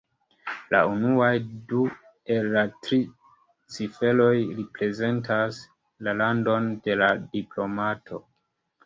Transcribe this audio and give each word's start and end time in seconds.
La 0.75 0.77
unuaj 0.91 1.33
du 1.71 1.81
el 2.35 2.47
la 2.55 2.63
tri 2.85 2.99
ciferoj 3.75 4.33
reprezentas 4.61 5.61
la 6.09 6.17
landon 6.23 6.73
de 6.89 6.97
la 7.03 7.11
diplomato. 7.37 8.21